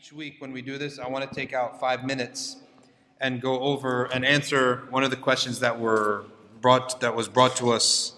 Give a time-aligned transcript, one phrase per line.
[0.00, 2.56] each week when we do this, I want to take out five minutes
[3.20, 6.24] and go over and answer one of the questions that were
[6.62, 8.14] brought that was brought to us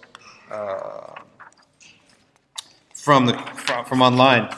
[0.48, 1.14] uh,
[2.94, 3.34] from the
[3.88, 4.48] from, online.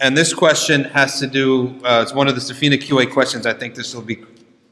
[0.00, 1.80] And this question has to do.
[1.82, 3.44] Uh, it's one of the Safina QA questions.
[3.44, 4.22] I think this will be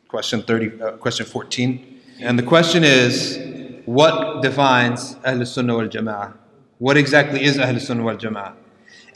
[0.06, 2.00] question thirty, uh, question fourteen.
[2.20, 3.36] And the question is,
[3.84, 6.34] what defines Ahl Sunnah wal Jama'ah?
[6.78, 8.54] What exactly is Ahl Sunnah wal Jama'ah?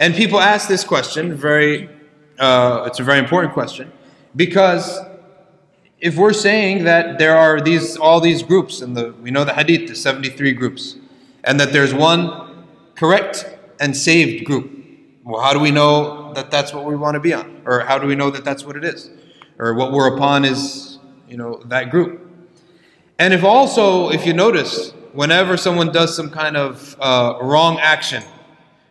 [0.01, 2.00] And people ask this question very.
[2.41, 3.93] Uh, it's a very important question.
[4.35, 4.99] Because
[6.01, 9.53] if we're saying that there are these all these groups and the we know the
[9.53, 10.97] hadith the 73 groups
[11.45, 13.47] and that there's one correct
[13.79, 14.71] and saved group
[15.25, 17.61] well how do we know that that's what we want to be on?
[17.67, 19.11] Or how do we know that that's what it is?
[19.59, 20.99] Or what we're upon is
[21.29, 22.27] you know that group.
[23.19, 28.23] And if also if you notice whenever someone does some kind of uh, wrong action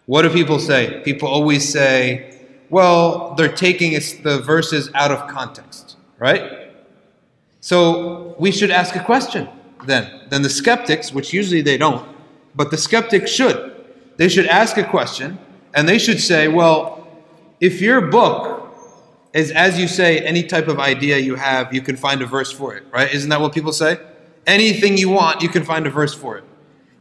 [0.09, 1.02] what do people say?
[1.05, 2.38] People always say
[2.69, 6.71] well they're taking the verses out of context right
[7.61, 9.49] so we should ask a question
[9.85, 10.27] then.
[10.29, 12.07] Then the skeptics, which usually they don't,
[12.55, 13.75] but the skeptics should.
[14.17, 15.39] They should ask a question
[15.73, 17.07] and they should say, well,
[17.59, 18.73] if your book
[19.33, 22.51] is, as you say, any type of idea you have, you can find a verse
[22.51, 23.13] for it, right?
[23.13, 23.99] Isn't that what people say?
[24.47, 26.43] Anything you want, you can find a verse for it.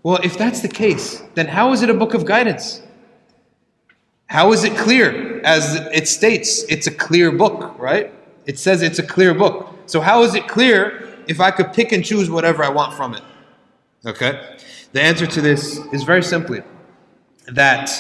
[0.03, 2.83] Well, if that's the case, then how is it a book of guidance?
[4.29, 5.41] How is it clear?
[5.43, 8.13] As it states, it's a clear book, right?
[8.47, 9.75] It says it's a clear book.
[9.87, 13.15] So how is it clear if I could pick and choose whatever I want from
[13.15, 13.23] it?
[14.07, 14.57] Okay?
[14.93, 16.63] The answer to this is very simply
[17.47, 17.91] that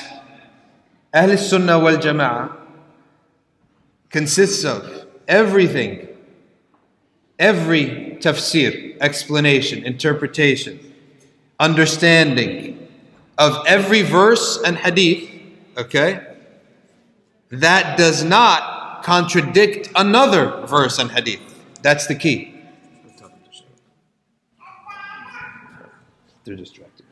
[1.15, 2.57] Ahl Sunnah wal Jama'ah
[4.11, 6.09] consists of everything,
[7.39, 10.95] every tafsir, explanation, interpretation,
[11.59, 12.87] understanding
[13.39, 15.31] of every verse and hadith,
[15.79, 16.27] okay,
[17.51, 21.41] that does not contradict another verse and hadith.
[21.83, 22.55] That's the key.
[26.45, 27.05] They're distracted.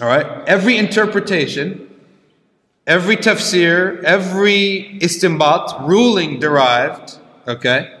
[0.00, 0.26] All right?
[0.46, 1.88] Every interpretation,
[2.86, 7.18] every tafsir, every istimbat, ruling derived,
[7.48, 7.98] okay,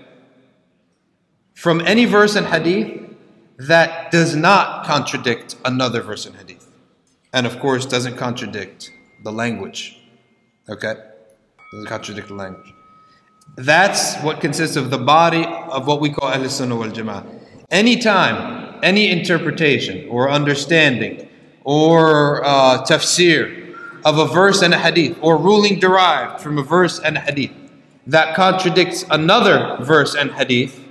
[1.54, 3.00] from any verse in hadith
[3.58, 6.66] that does not contradict another verse in hadith.
[7.32, 8.90] And of course, doesn't contradict
[9.22, 9.98] the language.
[10.68, 10.94] Okay?
[11.72, 12.72] Doesn't contradict the language.
[13.56, 17.26] That's what consists of the body of what we call Ahl Sunnah wal Jama'ah.
[17.70, 21.28] Anytime, any interpretation or understanding
[21.64, 26.98] or uh, tafsir of a verse and a hadith or ruling derived from a verse
[26.98, 27.52] and a hadith
[28.06, 30.82] that contradicts another verse and hadith,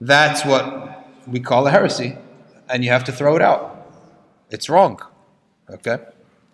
[0.00, 2.16] that's what we call a heresy.
[2.68, 3.90] And you have to throw it out.
[4.50, 5.00] It's wrong.
[5.70, 5.98] Okay?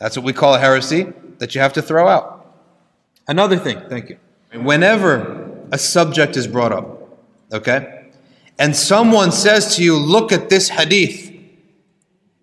[0.03, 2.57] That's what we call a heresy that you have to throw out.
[3.29, 4.19] Another thing, thank you.
[4.53, 7.21] Whenever a subject is brought up,
[7.53, 8.11] okay,
[8.59, 11.33] and someone says to you, Look at this hadith,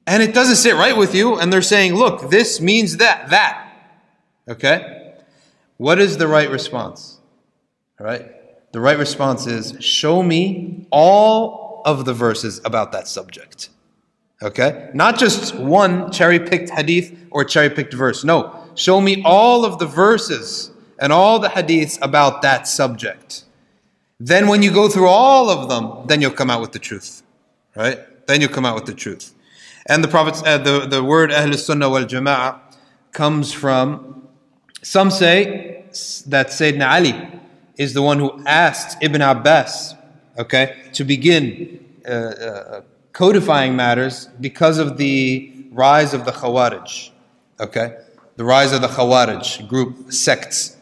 [0.08, 3.70] and it doesn't sit right with you, and they're saying, Look, this means that, that,
[4.47, 5.16] okay,
[5.76, 7.20] what is the right response?
[8.00, 8.72] All right?
[8.72, 13.70] The right response is, Show me all of the verses about that subject.
[14.41, 14.89] Okay?
[14.94, 18.23] Not just one cherry picked hadith or cherry picked verse.
[18.23, 18.55] No.
[18.75, 23.44] Show me all of the verses and all the hadiths about that subject.
[24.19, 27.23] Then when you go through all of them, then you'll come out with the truth.
[27.75, 27.99] Right?
[28.28, 29.33] Then you'll come out with the truth.
[29.85, 32.59] And the Prophet, uh, the, the word Ahl Sunnah wal Jama'ah
[33.11, 34.28] comes from,
[34.81, 35.85] some say
[36.28, 37.39] that Sayyidina Ali
[37.78, 39.95] is the one who asked Ibn Abbas,
[40.38, 42.81] okay, to begin uh, uh,
[43.19, 47.09] codifying matters because of the rise of the Khawarij,
[47.59, 47.97] okay?
[48.38, 50.78] The rise of the Khawarij group, sects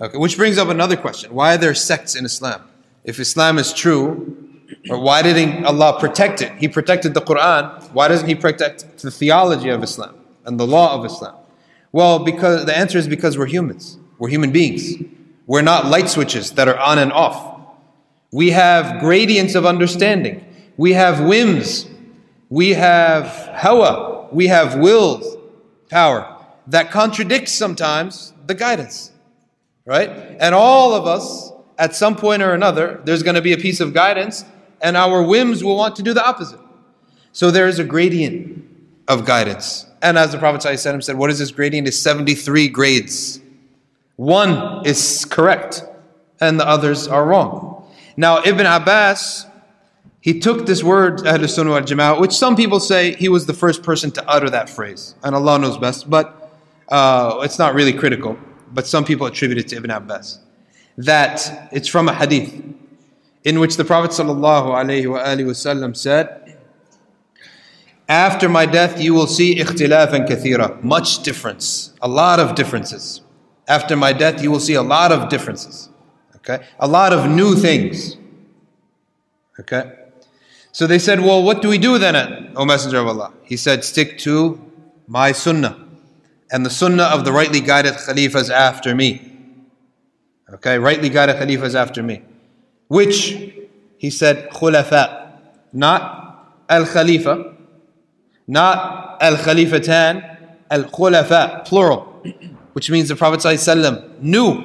[0.00, 1.32] Okay, which brings up another question.
[1.32, 2.60] Why are there sects in Islam?
[3.04, 4.04] If Islam is true,
[4.90, 6.52] or why didn't Allah protect it?
[6.58, 7.62] He protected the Quran.
[7.92, 10.14] Why doesn't He protect the theology of Islam
[10.46, 11.36] and the law of Islam?
[11.92, 13.98] Well, because the answer is because we're humans.
[14.18, 14.82] We're human beings.
[15.46, 17.38] We're not light switches that are on and off.
[18.32, 20.44] We have gradients of understanding.
[20.76, 21.86] We have whims.
[22.48, 24.28] We have hawa.
[24.32, 25.36] We have wills,
[25.90, 26.30] power
[26.66, 29.12] that contradicts sometimes the guidance
[29.86, 30.10] right?
[30.40, 33.80] And all of us, at some point or another, there's going to be a piece
[33.80, 34.44] of guidance,
[34.80, 36.60] and our whims will want to do the opposite.
[37.32, 38.64] So there is a gradient
[39.08, 39.86] of guidance.
[40.02, 41.88] And as the Prophet ﷺ said, what is this gradient?
[41.88, 43.40] Is 73 grades.
[44.16, 45.84] One is correct,
[46.40, 47.92] and the others are wrong.
[48.16, 49.46] Now, Ibn Abbas,
[50.24, 53.52] he took this word, Ahl Sunnah wal Jama'ah, which some people say he was the
[53.62, 55.14] first person to utter that phrase.
[55.22, 56.26] And Allah knows best, but
[56.88, 58.38] uh, it's not really critical
[58.74, 60.40] but some people attribute it to Ibn Abbas.
[60.98, 62.52] That it's from a hadith
[63.44, 66.58] in which the Prophet ﷺ said,
[68.08, 73.22] After my death, you will see ikhtilafan kathira, much difference, a lot of differences.
[73.66, 75.88] After my death, you will see a lot of differences.
[76.36, 76.66] Okay?
[76.78, 78.18] A lot of new things.
[79.58, 79.90] Okay?
[80.74, 83.32] So they said, Well, what do we do then, O Messenger of Allah?
[83.44, 84.60] He said, Stick to
[85.06, 85.78] my sunnah
[86.50, 89.22] and the sunnah of the rightly guided khalifas after me.
[90.54, 92.22] Okay, rightly guided khalifas after me.
[92.88, 93.54] Which,
[93.98, 95.38] he said, khulafa,
[95.72, 97.54] not al khalifa,
[98.48, 102.02] not al khalifatan, al khulafa, plural,
[102.72, 104.64] which means the Prophet ﷺ knew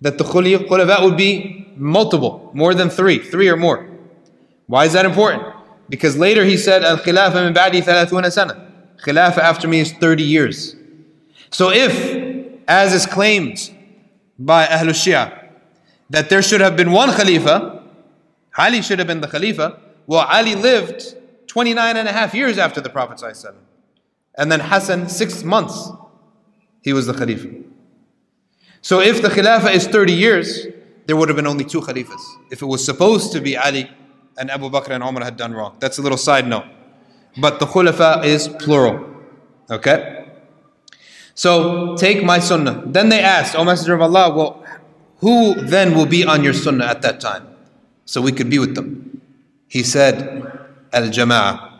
[0.00, 3.88] that the khulafa would be multiple, more than three, three or more.
[4.68, 5.42] Why is that important?
[5.88, 8.70] Because later he said, Al khilafa min ba'di 30 sana.
[9.04, 10.76] Khilafah after me is 30 years.
[11.50, 11.92] So if,
[12.68, 13.70] as is claimed
[14.38, 15.48] by Ahlul Shia,
[16.10, 17.82] that there should have been one Khalifa,
[18.56, 21.16] Ali should have been the Khalifa, well, Ali lived
[21.46, 23.22] 29 and a half years after the Prophet
[24.36, 25.90] and then Hassan, six months,
[26.82, 27.48] he was the Khalifa.
[28.82, 30.66] So if the Khilafah is 30 years,
[31.06, 32.20] there would have been only two Khalifas.
[32.50, 33.90] If it was supposed to be Ali
[34.38, 35.76] and Abu Bakr and Umar had done wrong.
[35.80, 36.64] That's a little side note.
[37.36, 39.04] But the khulafa is plural.
[39.70, 40.26] Okay?
[41.34, 42.82] So take my sunnah.
[42.86, 44.64] Then they asked, O Messenger of Allah, well,
[45.18, 47.46] who then will be on your sunnah at that time?
[48.04, 49.20] So we could be with them.
[49.68, 50.16] He said,
[50.92, 51.72] Al Jama'ah,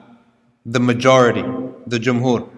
[0.67, 1.43] the majority,
[1.87, 2.49] the Jumhur.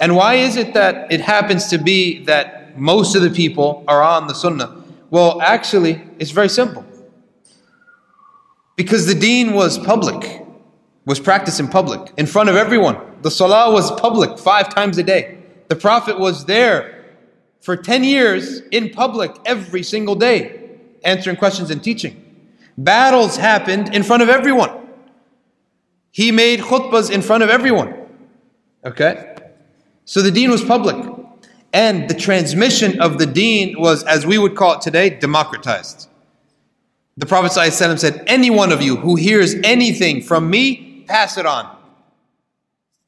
[0.00, 4.02] And why is it that it happens to be that most of the people are
[4.02, 4.84] on the sunnah?
[5.10, 6.84] Well, actually, it's very simple.
[8.76, 10.42] Because the deen was public
[11.04, 12.96] was practiced in public, in front of everyone.
[13.22, 15.38] The salah was public five times a day.
[15.68, 17.04] The Prophet was there
[17.60, 20.70] for 10 years in public every single day,
[21.04, 22.20] answering questions and teaching.
[22.76, 24.70] Battles happened in front of everyone.
[26.10, 27.94] He made khutbahs in front of everyone.
[28.84, 29.36] Okay?
[30.04, 30.96] So the deen was public.
[31.72, 36.08] And the transmission of the deen was, as we would call it today, democratized.
[37.16, 41.46] The Prophet ﷺ said, Any one of you who hears anything from me pass it
[41.46, 41.76] on.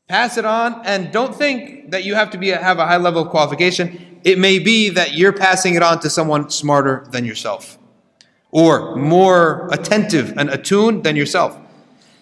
[0.08, 3.22] Pass it on, and don't think that you have to be have a high level
[3.22, 4.20] of qualification.
[4.22, 7.78] It may be that you're passing it on to someone smarter than yourself,
[8.52, 11.58] or more attentive and attuned than yourself.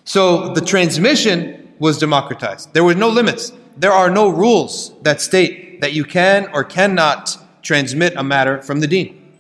[0.05, 2.73] So the transmission was democratized.
[2.73, 3.53] There were no limits.
[3.77, 8.81] There are no rules that state that you can or cannot transmit a matter from
[8.81, 9.33] the deen.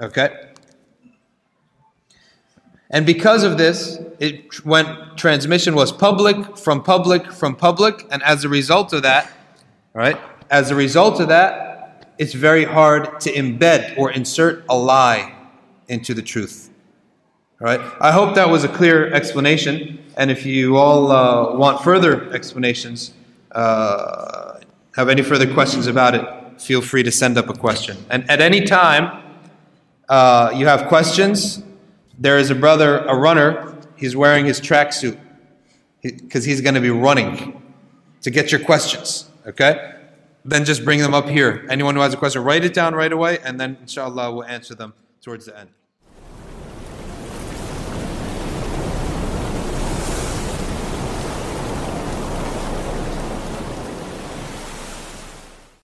[0.00, 0.49] Okay?
[2.90, 8.44] And because of this, it went transmission was public from public from public, and as
[8.44, 9.30] a result of that,
[9.94, 10.18] right?
[10.50, 15.34] As a result of that, it's very hard to embed or insert a lie
[15.88, 16.70] into the truth.
[17.60, 17.80] All right.
[18.00, 20.02] I hope that was a clear explanation.
[20.16, 23.12] And if you all uh, want further explanations,
[23.52, 24.60] uh,
[24.96, 27.96] have any further questions about it, feel free to send up a question.
[28.10, 29.22] And at any time
[30.08, 31.62] uh, you have questions,
[32.20, 35.18] there is a brother, a runner, he's wearing his tracksuit
[36.02, 37.62] because he's going to be running
[38.20, 39.94] to get your questions, okay?
[40.44, 41.66] Then just bring them up here.
[41.70, 44.74] Anyone who has a question, write it down right away, and then inshallah we'll answer
[44.74, 45.70] them towards the end.